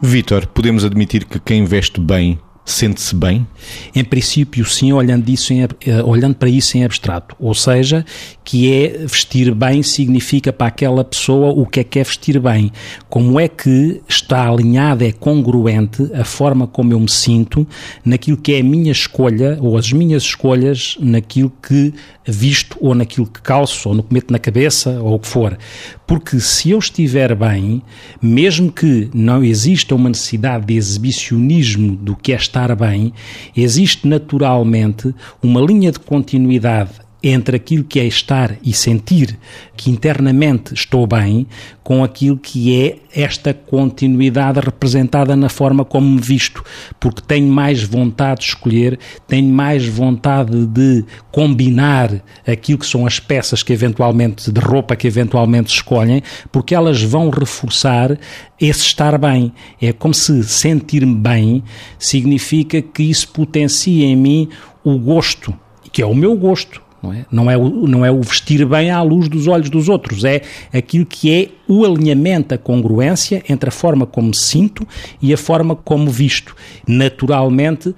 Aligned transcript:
Vítor, 0.00 0.46
podemos 0.46 0.84
admitir 0.84 1.24
que 1.24 1.40
quem 1.40 1.64
veste 1.64 2.00
bem 2.00 2.38
sente-se 2.70 3.14
bem? 3.14 3.46
Em 3.94 4.04
princípio, 4.04 4.64
sim, 4.64 4.92
olhando, 4.92 5.28
isso 5.28 5.52
em, 5.52 5.62
eh, 5.62 6.02
olhando 6.04 6.34
para 6.34 6.48
isso 6.48 6.76
em 6.76 6.84
abstrato. 6.84 7.34
Ou 7.38 7.54
seja, 7.54 8.04
que 8.44 8.72
é 8.72 9.06
vestir 9.06 9.54
bem 9.54 9.82
significa 9.82 10.52
para 10.52 10.68
aquela 10.68 11.04
pessoa 11.04 11.50
o 11.50 11.66
que 11.66 11.80
é 11.80 11.84
que 11.84 11.98
é 11.98 12.04
vestir 12.04 12.40
bem. 12.40 12.72
Como 13.08 13.38
é 13.38 13.46
que 13.46 14.00
está 14.08 14.48
alinhada, 14.48 15.06
é 15.06 15.12
congruente 15.12 16.10
a 16.14 16.24
forma 16.24 16.66
como 16.66 16.92
eu 16.92 17.00
me 17.00 17.10
sinto 17.10 17.66
naquilo 18.04 18.36
que 18.36 18.54
é 18.54 18.60
a 18.60 18.64
minha 18.64 18.90
escolha 18.90 19.58
ou 19.60 19.76
as 19.76 19.92
minhas 19.92 20.22
escolhas 20.22 20.96
naquilo 20.98 21.52
que 21.62 21.92
visto 22.24 22.76
ou 22.80 22.94
naquilo 22.94 23.26
que 23.26 23.40
calço 23.42 23.90
ou 23.90 23.94
no 23.94 24.02
que 24.02 24.12
meto 24.12 24.30
na 24.30 24.38
cabeça 24.38 24.98
ou 25.00 25.14
o 25.14 25.18
que 25.18 25.28
for. 25.28 25.58
Porque 26.06 26.40
se 26.40 26.70
eu 26.70 26.78
estiver 26.78 27.34
bem, 27.34 27.82
mesmo 28.20 28.72
que 28.72 29.10
não 29.12 29.44
exista 29.44 29.94
uma 29.94 30.08
necessidade 30.08 30.64
de 30.64 30.74
exibicionismo 30.74 31.96
do 31.96 32.16
que 32.16 32.32
é 32.32 32.36
estar 32.36 32.57
bem, 32.76 33.12
existe 33.56 34.06
naturalmente 34.06 35.14
uma 35.42 35.60
linha 35.60 35.92
de 35.92 36.00
continuidade 36.00 37.07
entre 37.22 37.56
aquilo 37.56 37.82
que 37.82 37.98
é 37.98 38.04
estar 38.04 38.56
e 38.62 38.72
sentir 38.72 39.36
que 39.76 39.90
internamente 39.90 40.72
estou 40.72 41.06
bem 41.06 41.46
com 41.82 42.04
aquilo 42.04 42.36
que 42.36 42.80
é 42.80 42.98
esta 43.12 43.52
continuidade 43.52 44.60
representada 44.60 45.34
na 45.34 45.48
forma 45.48 45.84
como 45.84 46.08
me 46.08 46.20
visto, 46.20 46.62
porque 47.00 47.22
tenho 47.22 47.48
mais 47.48 47.82
vontade 47.82 48.40
de 48.40 48.46
escolher, 48.46 48.98
tenho 49.26 49.48
mais 49.48 49.86
vontade 49.86 50.66
de 50.66 51.04
combinar 51.32 52.22
aquilo 52.46 52.78
que 52.78 52.86
são 52.86 53.06
as 53.06 53.18
peças 53.18 53.62
que 53.62 53.72
eventualmente 53.72 54.52
de 54.52 54.60
roupa 54.60 54.94
que 54.94 55.06
eventualmente 55.06 55.74
escolhem, 55.74 56.22
porque 56.52 56.74
elas 56.74 57.02
vão 57.02 57.30
reforçar 57.30 58.18
esse 58.60 58.82
estar 58.82 59.18
bem. 59.18 59.52
É 59.80 59.92
como 59.92 60.14
se 60.14 60.44
sentir-me 60.44 61.16
bem 61.16 61.64
significa 61.98 62.80
que 62.82 63.02
isso 63.02 63.28
potencia 63.28 64.06
em 64.06 64.16
mim 64.16 64.48
o 64.84 64.98
gosto, 64.98 65.54
que 65.90 66.02
é 66.02 66.06
o 66.06 66.14
meu 66.14 66.36
gosto 66.36 66.87
não 67.02 67.12
é? 67.12 67.26
Não, 67.30 67.50
é 67.50 67.56
o, 67.56 67.86
não 67.86 68.04
é 68.04 68.10
o 68.10 68.20
vestir 68.20 68.64
bem 68.66 68.90
à 68.90 69.00
luz 69.02 69.28
dos 69.28 69.46
olhos 69.46 69.70
dos 69.70 69.88
outros, 69.88 70.24
é 70.24 70.42
aquilo 70.72 71.06
que 71.06 71.32
é 71.32 71.48
o 71.66 71.84
alinhamento, 71.84 72.54
a 72.54 72.58
congruência 72.58 73.42
entre 73.48 73.68
a 73.68 73.72
forma 73.72 74.06
como 74.06 74.34
sinto 74.34 74.86
e 75.20 75.32
a 75.32 75.36
forma 75.36 75.76
como 75.76 76.10
visto. 76.10 76.56
Naturalmente, 76.86 77.94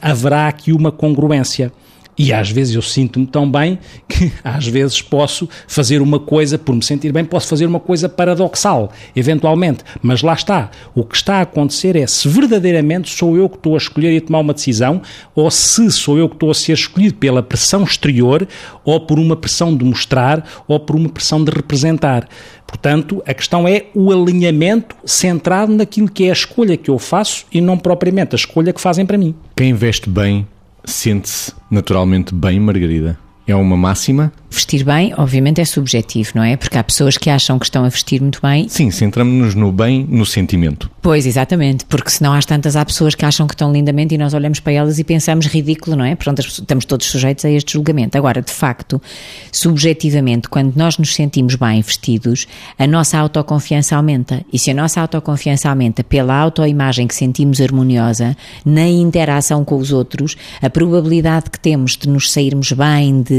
haverá 0.00 0.48
aqui 0.48 0.72
uma 0.72 0.92
congruência. 0.92 1.72
E 2.16 2.32
às 2.32 2.50
vezes 2.50 2.74
eu 2.74 2.82
sinto-me 2.82 3.26
tão 3.26 3.50
bem 3.50 3.78
que 4.08 4.32
às 4.44 4.66
vezes 4.66 5.02
posso 5.02 5.48
fazer 5.66 6.00
uma 6.00 6.18
coisa, 6.18 6.56
por 6.56 6.74
me 6.74 6.82
sentir 6.82 7.12
bem, 7.12 7.24
posso 7.24 7.48
fazer 7.48 7.66
uma 7.66 7.80
coisa 7.80 8.08
paradoxal, 8.08 8.92
eventualmente. 9.14 9.84
Mas 10.02 10.22
lá 10.22 10.34
está. 10.34 10.70
O 10.94 11.04
que 11.04 11.16
está 11.16 11.36
a 11.36 11.42
acontecer 11.42 11.96
é 11.96 12.06
se 12.06 12.28
verdadeiramente 12.28 13.10
sou 13.10 13.36
eu 13.36 13.48
que 13.48 13.56
estou 13.56 13.74
a 13.74 13.78
escolher 13.78 14.12
e 14.12 14.18
a 14.18 14.20
tomar 14.20 14.40
uma 14.40 14.54
decisão, 14.54 15.02
ou 15.34 15.50
se 15.50 15.90
sou 15.90 16.18
eu 16.18 16.28
que 16.28 16.36
estou 16.36 16.50
a 16.50 16.54
ser 16.54 16.72
escolhido 16.72 17.14
pela 17.14 17.42
pressão 17.42 17.82
exterior, 17.82 18.46
ou 18.84 19.00
por 19.00 19.18
uma 19.18 19.36
pressão 19.36 19.76
de 19.76 19.84
mostrar, 19.84 20.44
ou 20.68 20.78
por 20.78 20.96
uma 20.96 21.08
pressão 21.08 21.42
de 21.42 21.50
representar. 21.50 22.28
Portanto, 22.66 23.22
a 23.26 23.34
questão 23.34 23.68
é 23.68 23.86
o 23.94 24.10
alinhamento 24.10 24.96
centrado 25.04 25.72
naquilo 25.72 26.10
que 26.10 26.24
é 26.24 26.30
a 26.30 26.32
escolha 26.32 26.76
que 26.76 26.90
eu 26.90 26.98
faço 26.98 27.46
e 27.52 27.60
não 27.60 27.78
propriamente 27.78 28.34
a 28.34 28.36
escolha 28.36 28.72
que 28.72 28.80
fazem 28.80 29.06
para 29.06 29.18
mim. 29.18 29.34
Quem 29.56 29.72
veste 29.74 30.08
bem 30.08 30.46
sente-se 30.84 31.52
naturalmente 31.70 32.34
bem, 32.34 32.60
Margarida? 32.60 33.18
É 33.46 33.54
uma 33.54 33.76
máxima? 33.76 34.32
Vestir 34.50 34.84
bem, 34.84 35.12
obviamente, 35.18 35.60
é 35.60 35.64
subjetivo, 35.64 36.30
não 36.36 36.44
é? 36.44 36.56
Porque 36.56 36.78
há 36.78 36.84
pessoas 36.84 37.18
que 37.18 37.28
acham 37.28 37.58
que 37.58 37.64
estão 37.64 37.84
a 37.84 37.88
vestir 37.88 38.20
muito 38.20 38.40
bem. 38.40 38.68
Sim, 38.68 38.90
centramos-nos 38.90 39.54
no 39.54 39.72
bem, 39.72 40.06
no 40.08 40.24
sentimento. 40.24 40.90
Pois, 41.02 41.26
exatamente, 41.26 41.84
porque 41.84 42.08
senão 42.08 42.32
às 42.32 42.46
tantas 42.46 42.76
há 42.76 42.84
pessoas 42.84 43.14
que 43.14 43.24
acham 43.24 43.46
que 43.46 43.52
estão 43.52 43.72
lindamente 43.72 44.14
e 44.14 44.18
nós 44.18 44.32
olhamos 44.32 44.60
para 44.60 44.72
elas 44.72 44.98
e 44.98 45.04
pensamos 45.04 45.46
ridículo, 45.46 45.96
não 45.96 46.04
é? 46.04 46.14
Portanto, 46.14 46.38
estamos 46.38 46.84
todos 46.84 47.06
sujeitos 47.06 47.44
a 47.44 47.50
este 47.50 47.72
julgamento. 47.72 48.16
Agora, 48.16 48.40
de 48.40 48.52
facto, 48.52 49.02
subjetivamente, 49.52 50.48
quando 50.48 50.76
nós 50.76 50.96
nos 50.96 51.14
sentimos 51.14 51.56
bem 51.56 51.82
vestidos, 51.82 52.46
a 52.78 52.86
nossa 52.86 53.18
autoconfiança 53.18 53.96
aumenta. 53.96 54.42
E 54.52 54.58
se 54.58 54.70
a 54.70 54.74
nossa 54.74 55.00
autoconfiança 55.00 55.68
aumenta 55.68 56.04
pela 56.04 56.34
autoimagem 56.34 57.08
que 57.08 57.14
sentimos 57.14 57.60
harmoniosa, 57.60 58.36
na 58.64 58.86
interação 58.86 59.64
com 59.64 59.76
os 59.76 59.92
outros, 59.92 60.36
a 60.62 60.70
probabilidade 60.70 61.50
que 61.50 61.58
temos 61.58 61.96
de 61.96 62.08
nos 62.08 62.30
sairmos 62.30 62.72
bem, 62.72 63.20
de, 63.20 63.33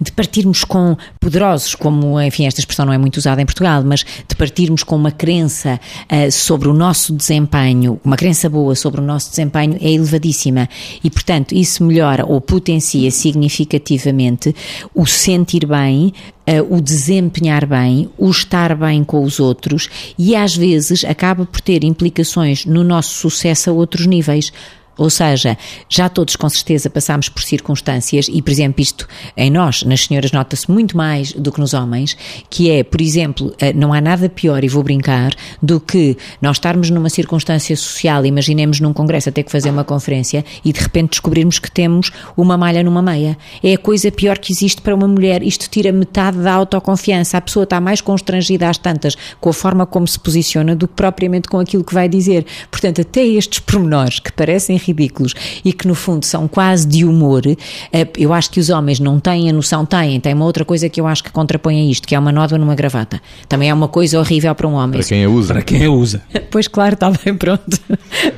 de 0.00 0.12
partirmos 0.12 0.38
partirmos 0.38 0.64
com 0.64 0.96
poderosos, 1.20 1.74
como, 1.74 2.20
enfim, 2.20 2.46
esta 2.46 2.60
expressão 2.60 2.86
não 2.86 2.92
é 2.92 2.98
muito 2.98 3.16
usada 3.16 3.42
em 3.42 3.44
Portugal, 3.46 3.82
mas 3.84 4.04
de 4.26 4.36
partirmos 4.36 4.82
com 4.82 4.96
uma 4.96 5.10
crença 5.10 5.80
uh, 6.04 6.30
sobre 6.30 6.68
o 6.68 6.74
nosso 6.74 7.12
desempenho, 7.12 8.00
uma 8.04 8.16
crença 8.16 8.48
boa 8.48 8.74
sobre 8.74 9.00
o 9.00 9.04
nosso 9.04 9.30
desempenho 9.30 9.76
é 9.80 9.90
elevadíssima 9.90 10.68
e, 11.02 11.10
portanto, 11.10 11.54
isso 11.54 11.84
melhora 11.84 12.24
ou 12.24 12.40
potencia 12.40 13.10
significativamente 13.10 14.54
o 14.94 15.06
sentir 15.06 15.66
bem, 15.66 16.12
Uh, 16.48 16.76
o 16.76 16.80
desempenhar 16.80 17.66
bem, 17.66 18.08
o 18.16 18.30
estar 18.30 18.74
bem 18.74 19.04
com 19.04 19.22
os 19.22 19.38
outros 19.38 19.90
e 20.18 20.34
às 20.34 20.56
vezes 20.56 21.04
acaba 21.04 21.44
por 21.44 21.60
ter 21.60 21.84
implicações 21.84 22.64
no 22.64 22.82
nosso 22.82 23.10
sucesso 23.10 23.68
a 23.68 23.72
outros 23.74 24.06
níveis. 24.06 24.50
Ou 24.98 25.08
seja, 25.08 25.56
já 25.88 26.08
todos 26.08 26.36
com 26.36 26.48
certeza 26.48 26.90
passámos 26.90 27.28
por 27.28 27.42
circunstâncias, 27.42 28.28
e 28.28 28.42
por 28.42 28.50
exemplo, 28.50 28.82
isto 28.82 29.08
em 29.36 29.50
nós, 29.50 29.82
nas 29.84 30.04
senhoras, 30.04 30.32
nota-se 30.32 30.70
muito 30.70 30.96
mais 30.96 31.32
do 31.32 31.50
que 31.50 31.60
nos 31.60 31.72
homens, 31.72 32.16
que 32.50 32.70
é, 32.70 32.82
por 32.82 33.00
exemplo, 33.00 33.54
eh, 33.60 33.72
não 33.72 33.92
há 33.92 34.00
nada 34.00 34.28
pior, 34.28 34.62
e 34.64 34.68
vou 34.68 34.82
brincar, 34.82 35.34
do 35.62 35.80
que 35.80 36.16
nós 36.42 36.56
estarmos 36.56 36.90
numa 36.90 37.08
circunstância 37.08 37.76
social, 37.76 38.26
imaginemos 38.26 38.80
num 38.80 38.92
congresso 38.92 39.28
até 39.28 39.42
que 39.42 39.50
fazer 39.50 39.70
uma 39.70 39.84
conferência, 39.84 40.44
e 40.64 40.72
de 40.72 40.80
repente 40.80 41.10
descobrirmos 41.10 41.58
que 41.58 41.70
temos 41.70 42.10
uma 42.36 42.58
malha 42.58 42.82
numa 42.82 43.00
meia. 43.00 43.38
É 43.62 43.74
a 43.74 43.78
coisa 43.78 44.10
pior 44.10 44.38
que 44.38 44.52
existe 44.52 44.82
para 44.82 44.94
uma 44.94 45.06
mulher. 45.06 45.42
Isto 45.42 45.68
tira 45.70 45.92
metade 45.92 46.38
da 46.38 46.52
autoconfiança. 46.52 47.38
A 47.38 47.40
pessoa 47.40 47.64
está 47.64 47.80
mais 47.80 48.00
constrangida 48.00 48.68
às 48.68 48.78
tantas 48.78 49.16
com 49.40 49.50
a 49.50 49.52
forma 49.52 49.86
como 49.86 50.06
se 50.06 50.18
posiciona 50.18 50.74
do 50.74 50.88
que 50.88 50.94
propriamente 50.94 51.48
com 51.48 51.58
aquilo 51.58 51.84
que 51.84 51.94
vai 51.94 52.08
dizer. 52.08 52.44
Portanto, 52.70 53.00
até 53.00 53.24
estes 53.24 53.60
pormenores 53.60 54.18
que 54.18 54.32
parecem 54.32 54.78
ridículos 54.88 55.34
e 55.64 55.72
que 55.72 55.86
no 55.86 55.94
fundo 55.94 56.24
são 56.24 56.48
quase 56.48 56.86
de 56.86 57.04
humor, 57.04 57.42
eh, 57.46 58.08
eu 58.16 58.32
acho 58.32 58.50
que 58.50 58.60
os 58.60 58.70
homens 58.70 58.98
não 59.00 59.20
têm 59.20 59.48
a 59.48 59.52
noção, 59.52 59.84
têm, 59.84 60.18
tem 60.20 60.34
uma 60.34 60.44
outra 60.44 60.64
coisa 60.64 60.88
que 60.88 61.00
eu 61.00 61.06
acho 61.06 61.22
que 61.22 61.30
contrapõe 61.30 61.80
a 61.80 61.90
isto, 61.90 62.06
que 62.06 62.14
é 62.14 62.18
uma 62.18 62.32
nódoa 62.32 62.58
numa 62.58 62.74
gravata. 62.74 63.20
Também 63.48 63.70
é 63.70 63.74
uma 63.74 63.88
coisa 63.88 64.18
horrível 64.18 64.54
para 64.54 64.66
um 64.66 64.74
homem. 64.74 65.00
Para 65.00 65.08
quem 65.08 65.24
a 65.24 65.28
usa. 65.28 65.54
Para 65.54 65.62
quem 65.62 65.84
a 65.84 65.90
usa. 65.90 66.22
Pois 66.50 66.66
claro, 66.66 66.94
está 66.94 67.10
bem 67.10 67.34
pronto. 67.34 67.78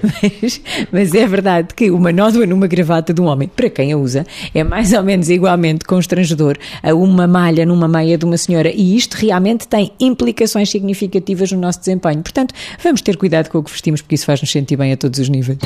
Mas, 0.03 0.61
mas 0.91 1.15
é 1.15 1.27
verdade 1.27 1.69
que 1.75 1.91
uma 1.91 2.13
nódoa 2.13 2.45
numa 2.45 2.67
gravata 2.67 3.15
de 3.15 3.21
um 3.21 3.27
homem, 3.27 3.49
para 3.49 3.71
quem 3.71 3.93
a 3.93 3.97
usa, 3.97 4.27
é 4.53 4.65
mais 4.65 4.93
ou 4.93 5.03
menos 5.03 5.31
igualmente 5.31 5.85
constrangedor 5.85 6.57
a 6.83 6.93
uma 6.95 7.27
malha 7.27 7.65
numa 7.65 7.87
meia 7.87 8.19
de 8.19 8.25
uma 8.25 8.37
senhora 8.37 8.71
e 8.75 8.97
isto 8.97 9.15
realmente 9.15 9.69
tem 9.69 9.93
implicações 10.01 10.71
significativas 10.71 11.53
no 11.53 11.59
nosso 11.59 11.79
desempenho. 11.79 12.23
Portanto, 12.23 12.55
vamos 12.83 13.01
ter 13.01 13.17
cuidado 13.17 13.49
com 13.49 13.59
o 13.59 13.63
que 13.63 13.71
vestimos 13.71 14.03
porque 14.03 14.15
isso 14.15 14.27
faz-nos 14.27 14.51
sentir 14.51 14.77
bem 14.77 14.93
a 14.93 14.97
todos 14.97 15.19
os 15.19 15.29
níveis. 15.29 15.59